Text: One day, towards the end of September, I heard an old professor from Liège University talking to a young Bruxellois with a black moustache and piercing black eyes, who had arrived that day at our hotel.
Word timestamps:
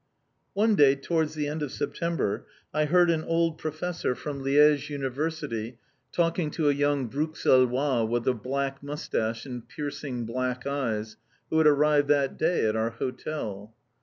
One 0.55 0.73
day, 0.73 0.95
towards 0.95 1.35
the 1.35 1.47
end 1.47 1.61
of 1.61 1.71
September, 1.71 2.47
I 2.73 2.85
heard 2.85 3.11
an 3.11 3.23
old 3.23 3.59
professor 3.59 4.15
from 4.15 4.43
Liège 4.43 4.89
University 4.89 5.77
talking 6.11 6.49
to 6.57 6.69
a 6.69 6.73
young 6.73 7.07
Bruxellois 7.07 8.05
with 8.09 8.27
a 8.27 8.33
black 8.33 8.81
moustache 8.81 9.45
and 9.45 9.67
piercing 9.69 10.25
black 10.25 10.65
eyes, 10.65 11.17
who 11.51 11.59
had 11.59 11.67
arrived 11.67 12.07
that 12.07 12.35
day 12.35 12.65
at 12.65 12.75
our 12.75 12.89
hotel. 12.89 13.75